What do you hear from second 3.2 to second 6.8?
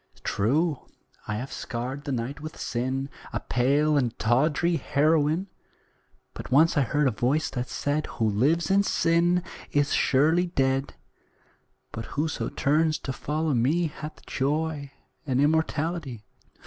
A pale and tawdry heroine; But once